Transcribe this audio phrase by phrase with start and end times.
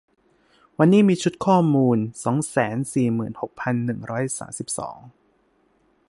[0.77, 4.97] วันนี้มีชุดข้อมูล สองแสนสี่หมื่นหกพันหนึ่งร้อยสามสิบสอง